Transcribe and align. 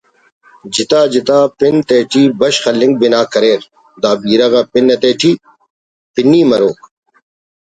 جتا 0.73 1.01
جتا 1.13 1.37
پن 1.57 1.75
تیٹی 1.87 2.23
بشخ 2.39 2.63
ہلنگءِ 2.69 2.99
بنا 2.99 3.21
کریر 3.33 3.61
دا 4.01 4.11
بیرہ 4.21 4.47
غا 4.51 4.61
پن 4.71 4.85
تیٹی 5.01 5.31
پنی 6.13 6.41
مروک 6.49 6.79